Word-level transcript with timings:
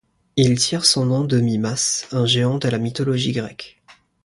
Il 0.35 0.57
tire 0.57 0.83
son 0.83 1.05
nom 1.05 1.25
de 1.25 1.39
Mimas, 1.39 2.07
un 2.11 2.25
Géant 2.25 2.57
de 2.57 2.67
la 2.69 2.79
mythologie 2.79 3.33
grecque. 3.33 3.79